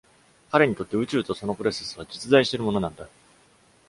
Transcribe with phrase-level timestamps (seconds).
[0.51, 3.07] 彼にとって、宇宙とそのプロセスは実在しているものなんだ。